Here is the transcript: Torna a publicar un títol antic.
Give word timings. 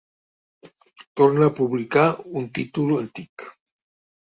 Torna 1.21 1.51
a 1.51 1.53
publicar 1.61 2.07
un 2.43 2.49
títol 2.59 2.91
antic. 3.03 3.49